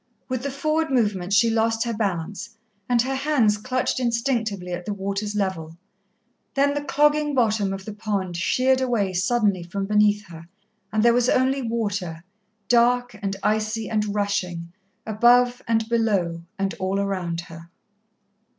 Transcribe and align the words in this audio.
With 0.27 0.41
the 0.41 0.49
forward 0.49 0.89
movement, 0.89 1.31
she 1.31 1.51
lost 1.51 1.83
her 1.83 1.93
balance, 1.93 2.57
and 2.89 2.99
her 3.03 3.13
hands 3.13 3.55
clutched 3.57 3.99
instinctively 3.99 4.71
at 4.73 4.83
the 4.87 4.95
water's 4.95 5.35
level. 5.35 5.77
Then 6.55 6.73
the 6.73 6.83
clogging 6.83 7.35
bottom 7.35 7.71
of 7.71 7.85
the 7.85 7.93
pond 7.93 8.35
sheered 8.35 8.81
away 8.81 9.13
suddenly 9.13 9.61
from 9.61 9.85
beneath 9.85 10.23
her, 10.25 10.47
and 10.91 11.03
there 11.03 11.13
was 11.13 11.29
only 11.29 11.61
water, 11.61 12.23
dark 12.67 13.15
and 13.21 13.35
icy 13.43 13.87
and 13.91 14.15
rushing, 14.15 14.73
above 15.05 15.61
and 15.67 15.87
below 15.87 16.41
and 16.57 16.73
all 16.79 16.97
round 17.05 17.41
her. 17.41 17.69